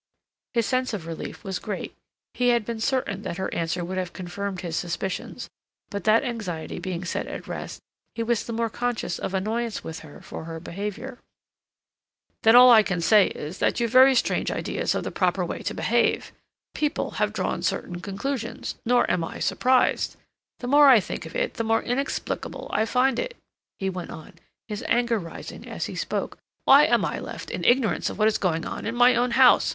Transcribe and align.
His 0.55 0.65
sense 0.65 0.95
of 0.95 1.05
relief 1.05 1.43
was 1.43 1.59
great; 1.59 1.93
he 2.33 2.47
had 2.47 2.65
been 2.65 2.79
certain 2.79 3.21
that 3.21 3.37
her 3.37 3.53
answer 3.53 3.85
would 3.85 3.99
have 3.99 4.13
confirmed 4.13 4.61
his 4.61 4.75
suspicions, 4.75 5.47
but 5.91 6.05
that 6.05 6.23
anxiety 6.23 6.79
being 6.79 7.05
set 7.05 7.27
at 7.27 7.47
rest, 7.47 7.79
he 8.15 8.23
was 8.23 8.43
the 8.45 8.51
more 8.51 8.71
conscious 8.71 9.19
of 9.19 9.35
annoyance 9.35 9.83
with 9.83 9.99
her 9.99 10.19
for 10.19 10.45
her 10.45 10.59
behavior. 10.59 11.19
"Then 12.41 12.55
all 12.55 12.71
I 12.71 12.81
can 12.81 12.99
say 12.99 13.27
is 13.27 13.59
that 13.59 13.79
you've 13.79 13.91
very 13.91 14.15
strange 14.15 14.49
ideas 14.49 14.95
of 14.95 15.03
the 15.03 15.11
proper 15.11 15.45
way 15.45 15.59
to 15.59 15.73
behave.... 15.75 16.31
People 16.73 17.11
have 17.21 17.31
drawn 17.31 17.61
certain 17.61 17.99
conclusions, 18.01 18.73
nor 18.83 19.05
am 19.07 19.23
I 19.23 19.37
surprised.... 19.37 20.15
The 20.61 20.67
more 20.67 20.89
I 20.89 20.99
think 20.99 21.27
of 21.27 21.35
it 21.35 21.53
the 21.61 21.63
more 21.63 21.83
inexplicable 21.83 22.71
I 22.73 22.85
find 22.87 23.19
it," 23.19 23.37
he 23.77 23.87
went 23.87 24.09
on, 24.09 24.33
his 24.67 24.81
anger 24.87 25.19
rising 25.19 25.67
as 25.67 25.85
he 25.85 25.95
spoke. 25.95 26.39
"Why 26.65 26.85
am 26.85 27.05
I 27.05 27.19
left 27.19 27.51
in 27.51 27.63
ignorance 27.63 28.09
of 28.09 28.17
what 28.17 28.27
is 28.27 28.39
going 28.39 28.65
on 28.65 28.87
in 28.87 28.95
my 28.95 29.15
own 29.15 29.29
house? 29.29 29.69